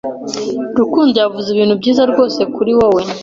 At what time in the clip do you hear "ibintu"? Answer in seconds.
1.51-1.75